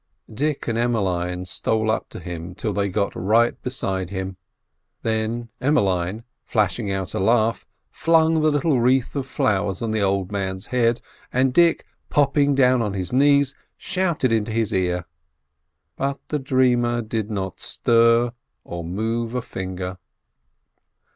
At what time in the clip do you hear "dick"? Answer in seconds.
0.33-0.67, 11.53-11.85